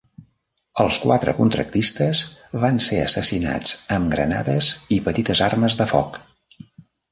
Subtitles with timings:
[0.83, 2.21] Els quatre contractistes
[2.63, 6.21] van ser assassinats amb granades i petites armes de foc.